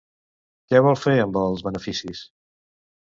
Què 0.71 0.79
vol 0.87 0.97
fer 1.03 1.13
amb 1.25 1.39
els 1.41 1.63
beneficis? 1.67 2.27